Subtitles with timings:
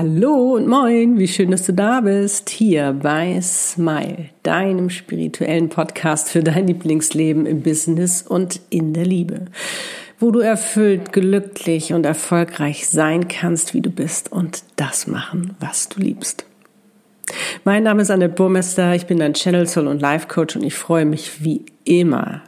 [0.00, 2.50] Hallo und moin, wie schön, dass du da bist.
[2.50, 9.46] Hier bei Smile, deinem spirituellen Podcast für dein Lieblingsleben im Business und in der Liebe.
[10.20, 15.88] Wo du erfüllt, glücklich und erfolgreich sein kannst, wie du bist und das machen, was
[15.88, 16.44] du liebst.
[17.64, 20.74] Mein Name ist Annette Burmester, ich bin dein Channel Soul und Life Coach und ich
[20.74, 22.42] freue mich wie immer,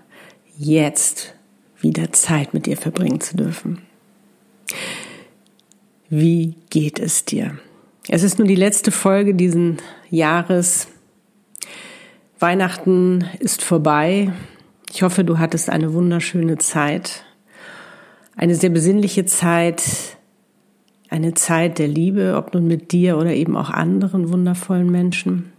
[0.57, 1.35] jetzt
[1.81, 3.83] wieder Zeit mit dir verbringen zu dürfen.
[6.13, 7.57] Wie geht es dir?
[8.09, 9.77] Es ist nun die letzte Folge diesen
[10.11, 10.89] Jahres.
[12.41, 14.33] Weihnachten ist vorbei.
[14.93, 17.25] Ich hoffe, du hattest eine wunderschöne Zeit.
[18.35, 19.85] Eine sehr besinnliche Zeit.
[21.09, 25.53] Eine Zeit der Liebe, ob nun mit dir oder eben auch anderen wundervollen Menschen.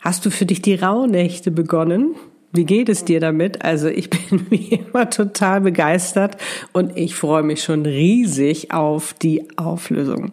[0.00, 2.16] Hast du für dich die Rauhnächte begonnen?
[2.52, 3.64] Wie geht es dir damit?
[3.64, 6.36] Also ich bin wie immer total begeistert
[6.72, 10.32] und ich freue mich schon riesig auf die Auflösung.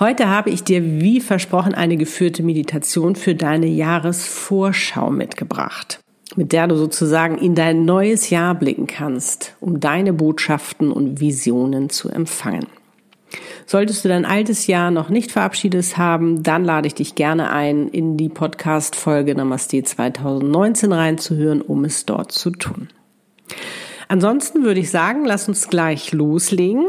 [0.00, 6.00] Heute habe ich dir wie versprochen eine geführte Meditation für deine Jahresvorschau mitgebracht,
[6.34, 11.88] mit der du sozusagen in dein neues Jahr blicken kannst, um deine Botschaften und Visionen
[11.88, 12.66] zu empfangen.
[13.66, 17.88] Solltest du dein altes Jahr noch nicht verabschiedet haben, dann lade ich dich gerne ein,
[17.88, 22.88] in die Podcast-Folge Namaste 2019 reinzuhören, um es dort zu tun.
[24.08, 26.86] Ansonsten würde ich sagen, lass uns gleich loslegen.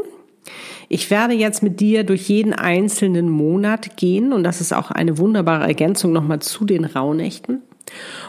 [0.90, 5.18] Ich werde jetzt mit dir durch jeden einzelnen Monat gehen und das ist auch eine
[5.18, 7.62] wunderbare Ergänzung nochmal zu den Rauhnächten.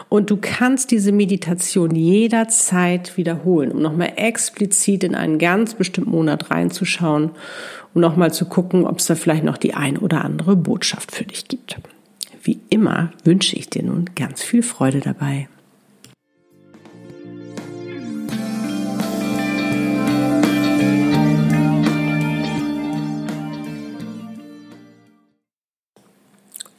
[0.09, 6.51] Und du kannst diese Meditation jederzeit wiederholen, um nochmal explizit in einen ganz bestimmten Monat
[6.51, 7.31] reinzuschauen
[7.95, 11.23] um nochmal zu gucken, ob es da vielleicht noch die ein oder andere Botschaft für
[11.23, 11.77] dich gibt.
[12.43, 15.47] Wie immer wünsche ich dir nun ganz viel Freude dabei.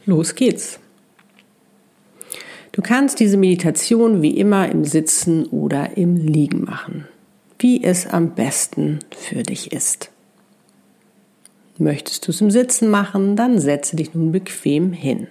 [0.04, 0.78] Los geht's.
[2.76, 7.08] Du kannst diese Meditation wie immer im Sitzen oder im Liegen machen,
[7.58, 10.10] wie es am besten für dich ist.
[11.78, 15.26] Möchtest du es im Sitzen machen, dann setze dich nun bequem hin.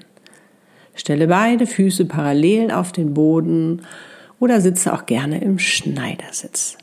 [0.95, 3.83] Stelle beide Füße parallel auf den Boden
[4.39, 6.79] oder sitze auch gerne im Schneidersitz.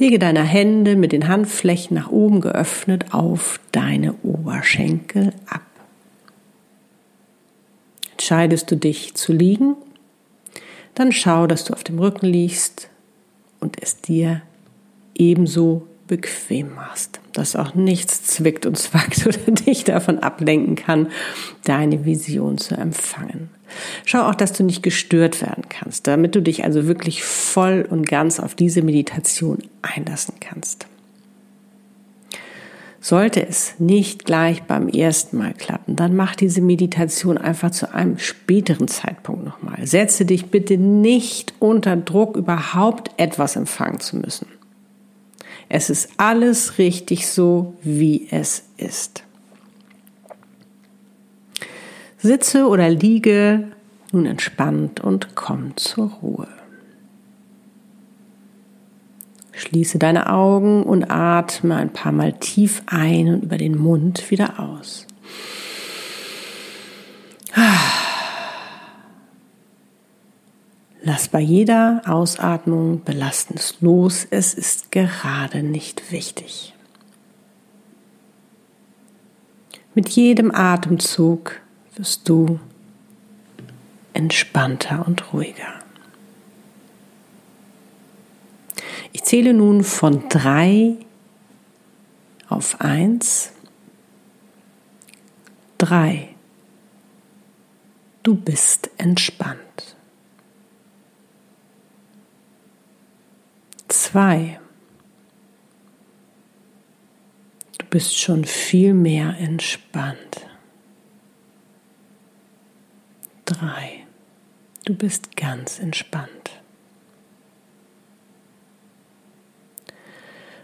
[0.00, 5.67] Lege deine Hände mit den Handflächen nach oben geöffnet auf deine Oberschenkel ab.
[8.18, 9.76] Entscheidest du dich zu liegen,
[10.96, 12.88] dann schau, dass du auf dem Rücken liegst
[13.60, 14.42] und es dir
[15.14, 21.12] ebenso bequem machst, dass auch nichts zwickt und zwackt oder dich davon ablenken kann,
[21.62, 23.50] deine Vision zu empfangen.
[24.04, 28.08] Schau auch, dass du nicht gestört werden kannst, damit du dich also wirklich voll und
[28.08, 30.88] ganz auf diese Meditation einlassen kannst.
[33.00, 38.18] Sollte es nicht gleich beim ersten Mal klappen, dann mach diese Meditation einfach zu einem
[38.18, 39.86] späteren Zeitpunkt nochmal.
[39.86, 44.48] Setze dich bitte nicht unter Druck, überhaupt etwas empfangen zu müssen.
[45.68, 49.22] Es ist alles richtig so, wie es ist.
[52.18, 53.68] Sitze oder liege
[54.10, 56.48] nun entspannt und komm zur Ruhe.
[59.58, 64.60] Schließe deine Augen und atme ein paar Mal tief ein und über den Mund wieder
[64.60, 65.04] aus.
[71.02, 76.74] Lass bei jeder Ausatmung Belastendes los, es ist gerade nicht wichtig.
[79.94, 81.60] Mit jedem Atemzug
[81.96, 82.60] wirst du
[84.12, 85.77] entspannter und ruhiger.
[89.12, 90.96] Ich zähle nun von drei
[92.48, 93.52] auf eins.
[95.78, 96.34] Drei.
[98.22, 99.96] Du bist entspannt.
[103.88, 104.60] Zwei.
[107.78, 110.46] Du bist schon viel mehr entspannt.
[113.44, 114.06] Drei.
[114.84, 116.57] Du bist ganz entspannt.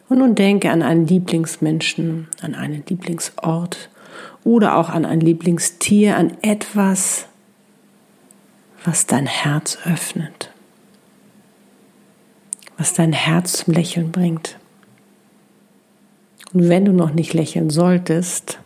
[0.09, 3.89] Und nun denke an einen Lieblingsmenschen, an einen Lieblingsort
[4.45, 7.27] oder auch an ein Lieblingstier, an etwas,
[8.85, 10.51] was dein Herz öffnet
[12.77, 14.59] was dein Herz zum Lächeln bringt.
[16.53, 18.59] Und wenn du noch nicht lächeln solltest,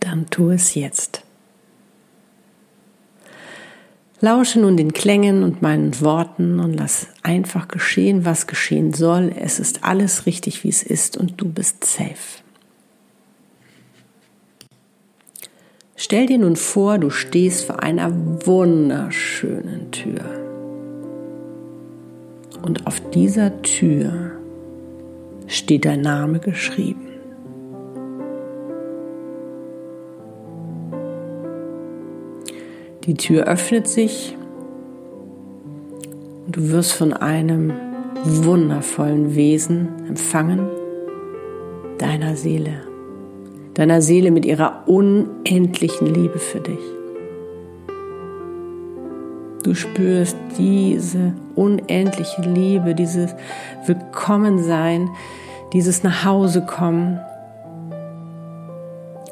[0.00, 1.19] dann tu es jetzt.
[4.22, 9.32] Lausche nun den Klängen und meinen Worten und lass einfach geschehen, was geschehen soll.
[9.34, 12.42] Es ist alles richtig, wie es ist und du bist safe.
[15.96, 18.10] Stell dir nun vor, du stehst vor einer
[18.46, 20.24] wunderschönen Tür.
[22.62, 24.32] Und auf dieser Tür
[25.46, 27.09] steht dein Name geschrieben.
[33.10, 34.36] Die Tür öffnet sich
[36.46, 37.72] und du wirst von einem
[38.22, 40.68] wundervollen Wesen empfangen,
[41.98, 42.82] deiner Seele,
[43.74, 46.78] deiner Seele mit ihrer unendlichen Liebe für dich.
[49.64, 53.34] Du spürst diese unendliche Liebe, dieses
[53.86, 55.10] Willkommensein,
[55.72, 57.18] dieses Nachhausekommen.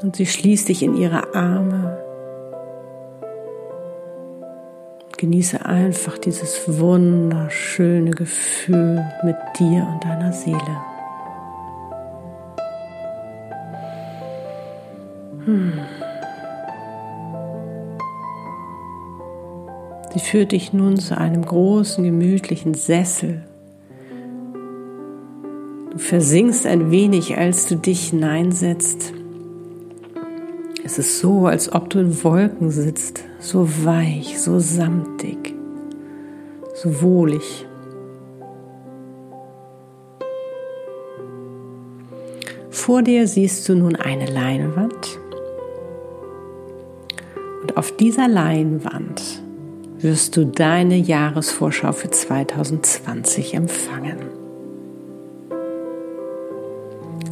[0.02, 2.07] Und sie schließt dich in ihre Arme
[5.18, 10.80] Genieße einfach dieses wunderschöne Gefühl mit dir und deiner Seele.
[15.44, 15.72] Hm.
[20.14, 23.42] Sie führt dich nun zu einem großen, gemütlichen Sessel.
[25.90, 29.12] Du versinkst ein wenig, als du dich hineinsetzt.
[30.84, 35.54] Es ist so, als ob du in Wolken sitzt, so weich, so samtig,
[36.74, 37.66] so wohlig.
[42.70, 45.18] Vor dir siehst du nun eine Leinwand
[47.62, 49.42] und auf dieser Leinwand
[49.98, 54.18] wirst du deine Jahresvorschau für 2020 empfangen.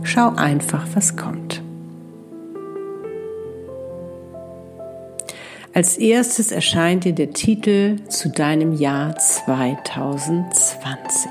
[0.03, 1.62] Schau einfach, was kommt.
[5.76, 11.31] Als erstes erscheint dir der Titel zu deinem Jahr 2020.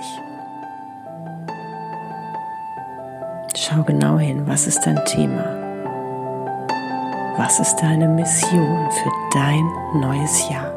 [3.55, 5.43] Schau genau hin, was ist dein Thema?
[7.37, 9.67] Was ist deine Mission für dein
[9.99, 10.71] neues Jahr?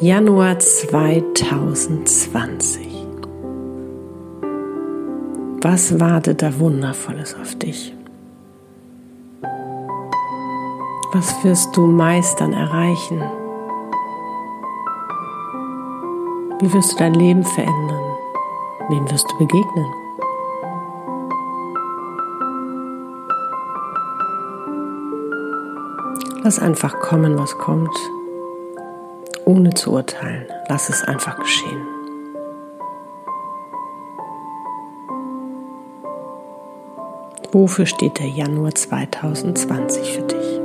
[0.00, 2.91] Januar 2020.
[5.64, 7.94] Was wartet da Wundervolles auf dich?
[11.12, 13.22] Was wirst du meistern, erreichen?
[16.58, 18.02] Wie wirst du dein Leben verändern?
[18.88, 19.86] Wem wirst du begegnen?
[26.42, 27.96] Lass einfach kommen, was kommt,
[29.44, 30.46] ohne zu urteilen.
[30.68, 32.01] Lass es einfach geschehen.
[37.54, 40.61] Wofür steht der Januar 2020 für dich?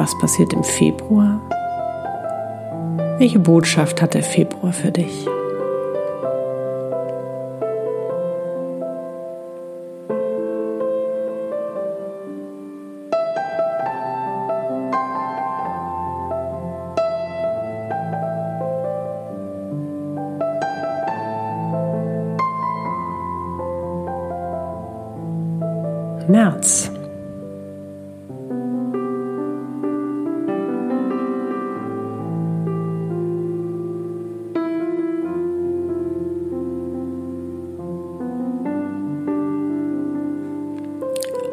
[0.00, 1.42] Was passiert im Februar?
[3.18, 5.26] Welche Botschaft hat der Februar für dich?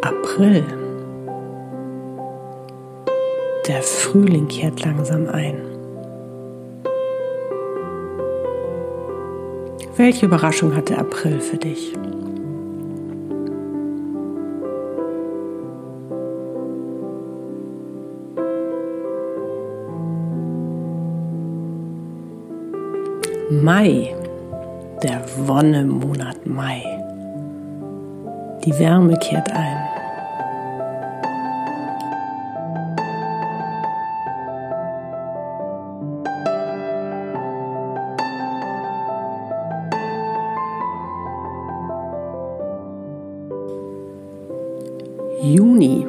[0.07, 0.63] April.
[3.67, 5.57] Der Frühling kehrt langsam ein.
[9.97, 11.93] Welche Überraschung hat der April für dich?
[23.49, 24.15] Mai,
[25.03, 26.81] der Wonnemonat Mai.
[28.63, 29.86] Die Wärme kehrt ein.
[45.53, 46.05] Juni.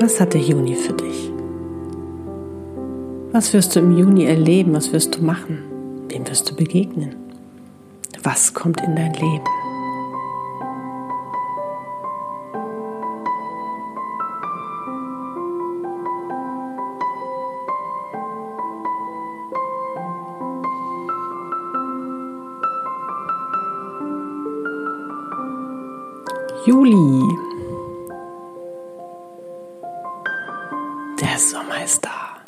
[0.00, 1.32] Was hat der Juni für dich?
[3.32, 4.74] Was wirst du im Juni erleben?
[4.74, 5.58] Was wirst du machen?
[6.08, 7.16] Wem wirst du begegnen?
[8.22, 9.44] Was kommt in dein Leben?
[26.68, 27.22] Juli.
[31.18, 32.42] Der Sommer ist da.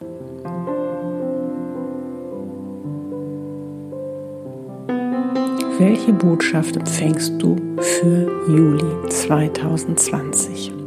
[5.78, 10.79] Welche Botschaft empfängst du für Juli 2020?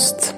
[0.00, 0.34] August.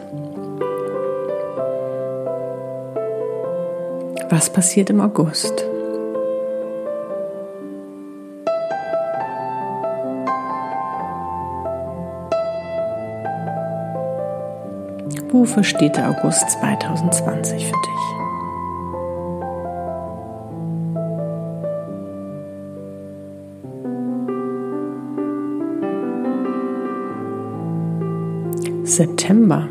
[4.29, 5.65] Was passiert im August?
[15.31, 18.22] Wofür steht der August 2020 für dich?
[28.93, 29.71] September.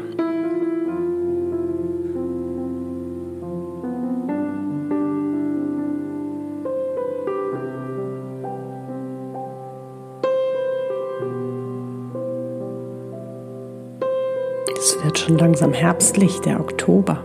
[14.76, 17.24] Es wird schon langsam herbstlich, der Oktober.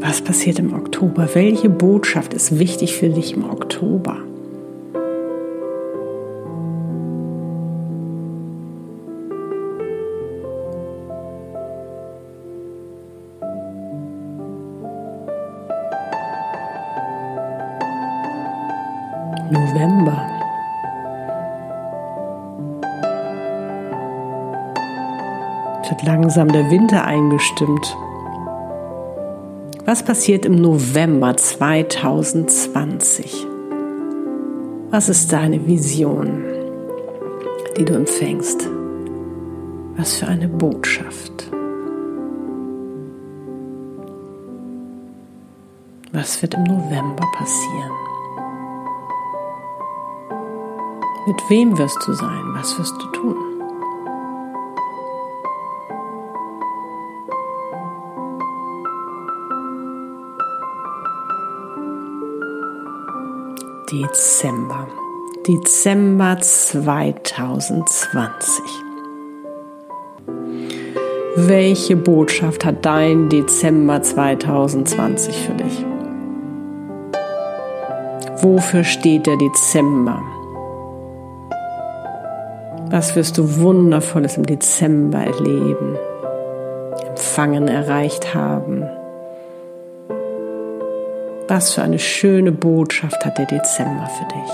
[0.00, 1.28] Was passiert im Oktober?
[1.34, 4.18] Welche Botschaft ist wichtig für dich im Oktober?
[26.32, 27.94] Langsam der Winter eingestimmt.
[29.84, 33.46] Was passiert im November 2020?
[34.88, 36.42] Was ist deine Vision,
[37.76, 38.66] die du empfängst?
[39.98, 41.50] Was für eine Botschaft?
[46.12, 47.92] Was wird im November passieren?
[51.26, 52.54] Mit wem wirst du sein?
[52.54, 53.41] Was wirst du tun?
[63.92, 64.88] Dezember.
[65.46, 68.64] Dezember 2020.
[71.36, 75.84] Welche Botschaft hat dein Dezember 2020 für dich?
[78.38, 80.22] Wofür steht der Dezember?
[82.88, 85.98] Was wirst du Wundervolles im Dezember erleben,
[87.10, 88.88] empfangen, erreicht haben?
[91.54, 94.50] Was für eine schöne Botschaft hat der Dezember für dich?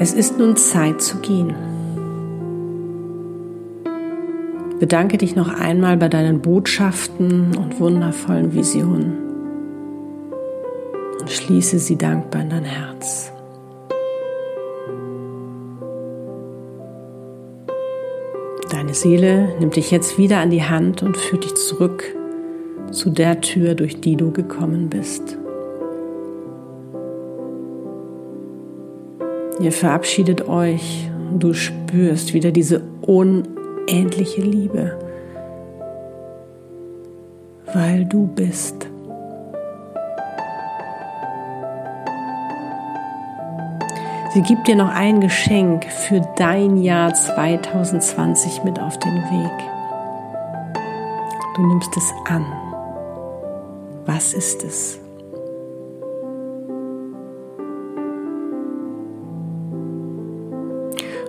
[0.00, 1.54] Es ist nun Zeit zu gehen.
[4.80, 9.31] Bedanke dich noch einmal bei deinen Botschaften und wundervollen Visionen
[11.22, 13.32] und schließe sie dankbar in dein Herz.
[18.70, 22.04] Deine Seele nimmt dich jetzt wieder an die Hand und führt dich zurück
[22.90, 25.38] zu der Tür, durch die du gekommen bist.
[29.60, 34.98] Ihr verabschiedet euch und du spürst wieder diese unendliche unendliche Liebe,
[37.74, 38.91] weil du bist.
[44.34, 49.70] Sie gibt dir noch ein Geschenk für dein Jahr 2020 mit auf den Weg.
[51.54, 52.46] Du nimmst es an.
[54.06, 54.98] Was ist es?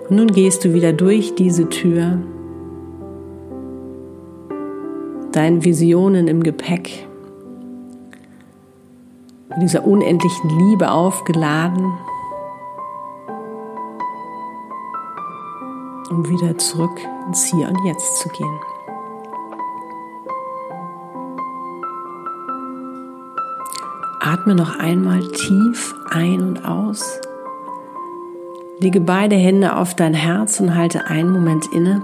[0.08, 2.18] Und nun gehst du wieder durch diese Tür
[5.32, 7.06] deinen Visionen im Gepäck,
[9.50, 11.92] mit dieser unendlichen Liebe aufgeladen.
[16.14, 18.60] Um wieder zurück ins Hier und Jetzt zu gehen.
[24.20, 27.20] Atme noch einmal tief ein und aus.
[28.78, 32.02] Lege beide Hände auf dein Herz und halte einen Moment inne.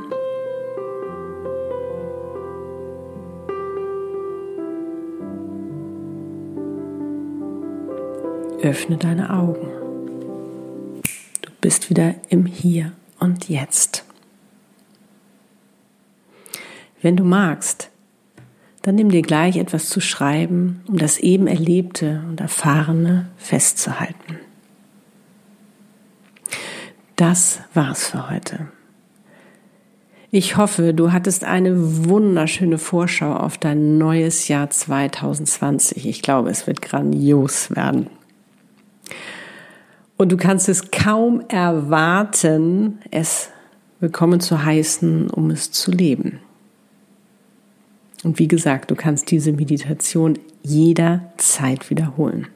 [8.62, 9.66] Öffne deine Augen.
[11.42, 14.04] Du bist wieder im Hier und Jetzt.
[17.02, 17.90] Wenn du magst,
[18.82, 24.38] dann nimm dir gleich etwas zu schreiben, um das eben Erlebte und Erfahrene festzuhalten.
[27.16, 28.68] Das war's für heute.
[30.30, 36.06] Ich hoffe, du hattest eine wunderschöne Vorschau auf dein neues Jahr 2020.
[36.06, 38.08] Ich glaube, es wird grandios werden.
[40.20, 43.48] Und du kannst es kaum erwarten, es
[44.00, 46.40] willkommen zu heißen, um es zu leben.
[48.22, 52.48] Und wie gesagt, du kannst diese Meditation jederzeit wiederholen.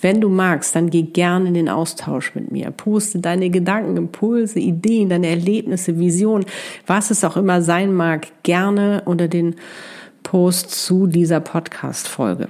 [0.00, 2.72] Wenn du magst, dann geh gerne in den Austausch mit mir.
[2.72, 6.44] Poste deine Gedanken, Impulse, Ideen, deine Erlebnisse, Visionen,
[6.88, 9.54] was es auch immer sein mag, gerne unter den
[10.24, 12.48] Post zu dieser Podcast-Folge.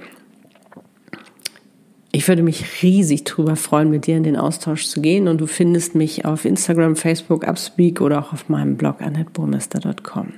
[2.13, 5.47] Ich würde mich riesig drüber freuen, mit dir in den Austausch zu gehen und du
[5.47, 10.33] findest mich auf Instagram, Facebook, Upspeak oder auch auf meinem Blog annetburmester.com.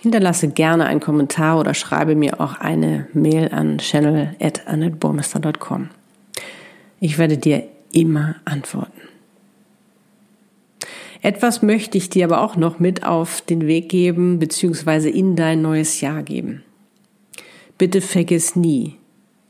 [0.00, 5.90] Hinterlasse gerne einen Kommentar oder schreibe mir auch eine Mail an channel.annetburmester.com.
[7.00, 8.92] Ich werde dir immer antworten.
[11.20, 15.62] Etwas möchte ich dir aber auch noch mit auf den Weg geben, beziehungsweise in dein
[15.62, 16.62] neues Jahr geben.
[17.78, 18.98] Bitte vergiss nie,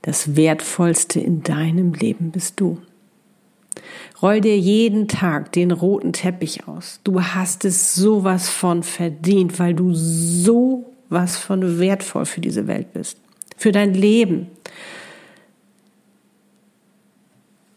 [0.04, 2.76] das Wertvollste in deinem Leben bist du.
[4.20, 7.00] Roll dir jeden Tag den roten Teppich aus.
[7.04, 12.92] Du hast es sowas von verdient, weil du so was von wertvoll für diese Welt
[12.92, 13.16] bist.
[13.56, 14.48] Für dein Leben.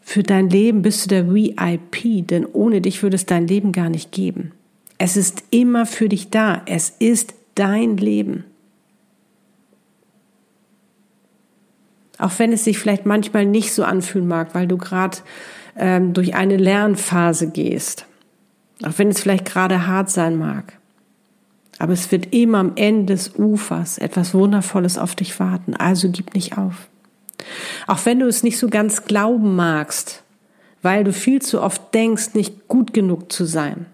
[0.02, 3.88] Für dein Leben bist du der VIP, denn ohne dich würde es dein Leben gar
[3.88, 4.52] nicht geben.
[4.98, 6.60] Es ist immer für dich da.
[6.66, 8.44] Es ist dein Leben.
[12.18, 15.18] Auch wenn es sich vielleicht manchmal nicht so anfühlen mag, weil du gerade
[15.76, 18.06] ähm, durch eine Lernphase gehst.
[18.84, 20.74] Auch wenn es vielleicht gerade hart sein mag.
[21.78, 25.74] Aber es wird immer am Ende des Ufers etwas Wundervolles auf dich warten.
[25.74, 26.88] Also gib nicht auf.
[27.86, 30.24] Auch wenn du es nicht so ganz glauben magst,
[30.82, 33.86] weil du viel zu oft denkst, nicht gut genug zu sein.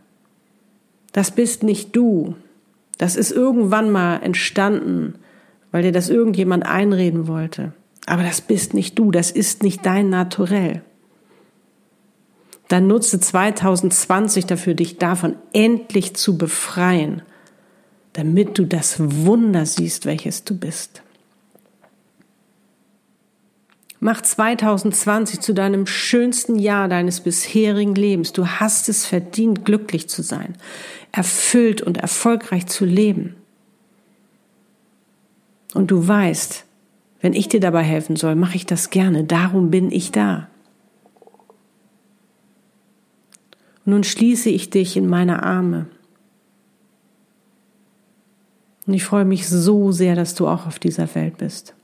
[1.12, 2.34] Das bist nicht du.
[2.98, 5.14] Das ist irgendwann mal entstanden,
[5.70, 7.72] weil dir das irgendjemand einreden wollte.
[8.07, 10.83] Aber das bist nicht du, das ist nicht dein Naturell.
[12.69, 17.23] Dann nutze 2020 dafür, dich davon endlich zu befreien,
[18.14, 21.03] damit du das Wunder siehst, welches du bist.
[24.01, 28.33] Mach 2020 zu deinem schönsten Jahr deines bisherigen Lebens.
[28.33, 30.57] Du hast es verdient, glücklich zu sein,
[31.11, 33.35] erfüllt und erfolgreich zu leben.
[35.73, 36.67] Und du weißt,
[37.24, 39.24] wenn ich dir dabei helfen soll, mache ich das gerne.
[39.24, 40.46] Darum bin ich da.
[43.87, 45.87] Und nun schließe ich dich in meine Arme.
[48.87, 51.74] Und ich freue mich so sehr, dass du auch auf dieser Welt bist.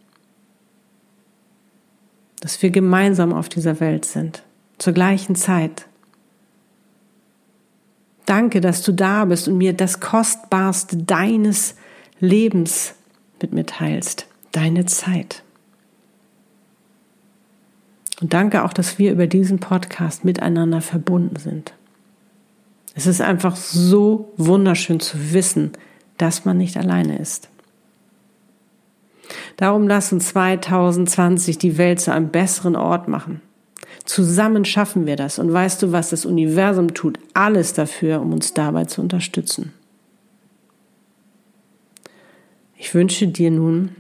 [2.41, 4.43] Dass wir gemeinsam auf dieser Welt sind,
[4.77, 5.87] zur gleichen Zeit.
[8.27, 11.77] Danke, dass du da bist und mir das Kostbarste deines
[12.19, 12.95] Lebens
[13.41, 15.43] mit mir teilst deine Zeit.
[18.21, 21.73] Und danke auch, dass wir über diesen Podcast miteinander verbunden sind.
[22.95, 25.73] Es ist einfach so wunderschön zu wissen,
[26.19, 27.49] dass man nicht alleine ist.
[29.57, 33.41] Darum lass uns 2020 die Welt zu einem besseren Ort machen.
[34.05, 35.39] Zusammen schaffen wir das.
[35.39, 37.19] Und weißt du, was das Universum tut?
[37.33, 39.73] Alles dafür, um uns dabei zu unterstützen.
[42.77, 43.95] Ich wünsche dir nun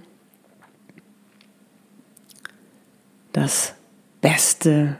[3.32, 3.74] das
[4.20, 4.98] Beste,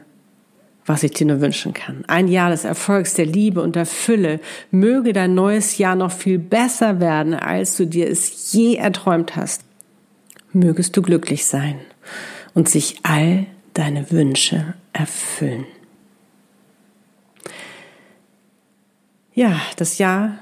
[0.87, 2.05] was ich dir nur wünschen kann.
[2.07, 4.41] Ein Jahr des Erfolgs, der Liebe und der Fülle.
[4.71, 9.63] Möge dein neues Jahr noch viel besser werden, als du dir es je erträumt hast.
[10.53, 11.79] Mögest du glücklich sein
[12.55, 15.65] und sich all deine Wünsche erfüllen.
[19.33, 20.39] Ja, das Jahr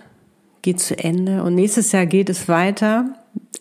[0.62, 3.14] geht zu Ende und nächstes Jahr geht es weiter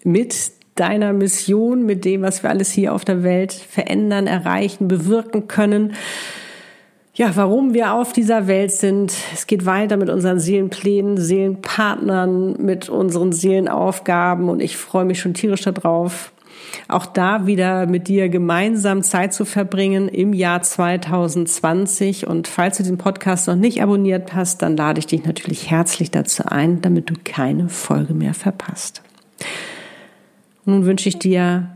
[0.04, 5.48] mit deiner Mission, mit dem, was wir alles hier auf der Welt verändern, erreichen, bewirken
[5.48, 5.94] können.
[7.14, 9.14] ja, warum wir auf dieser Welt sind.
[9.34, 15.34] Es geht weiter mit unseren Seelenplänen, Seelenpartnern, mit unseren Seelenaufgaben und ich freue mich schon
[15.34, 16.32] tierisch darauf,
[16.88, 22.28] auch da wieder mit dir gemeinsam Zeit zu verbringen im Jahr 2020.
[22.28, 26.12] Und falls du den Podcast noch nicht abonniert hast, dann lade ich dich natürlich herzlich
[26.12, 29.02] dazu ein, damit du keine Folge mehr verpasst.
[30.68, 31.76] Nun wünsche ich dir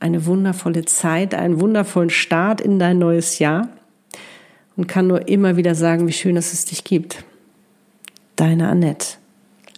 [0.00, 3.68] eine wundervolle Zeit, einen wundervollen Start in dein neues Jahr
[4.76, 7.24] und kann nur immer wieder sagen, wie schön dass es dich gibt.
[8.34, 9.16] Deine Annette.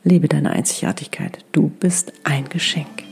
[0.02, 1.44] Lebe deine Einzigartigkeit.
[1.52, 3.07] Du bist ein Geschenk.